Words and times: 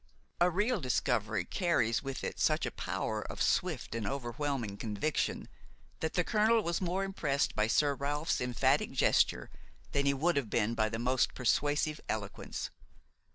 A 0.39 0.49
real 0.49 0.81
discovery 0.81 1.45
carries 1.45 2.01
with 2.01 2.23
it 2.23 2.39
such 2.39 2.65
a 2.65 2.71
power 2.71 3.21
of 3.21 3.39
swift 3.39 3.93
and 3.93 4.07
overwhelming 4.07 4.75
conviction, 4.77 5.47
that 5.99 6.13
the 6.15 6.23
colonel 6.23 6.63
was 6.63 6.81
more 6.81 7.03
impressed 7.03 7.53
by 7.55 7.67
Sir 7.67 7.93
Ralph's 7.93 8.41
emphatic 8.41 8.93
gesture 8.93 9.51
than 9.91 10.07
he 10.07 10.13
would 10.15 10.37
have 10.37 10.49
been 10.49 10.73
by 10.73 10.89
the 10.89 10.97
most 10.97 11.35
persuasive 11.35 12.01
eloquence. 12.09 12.71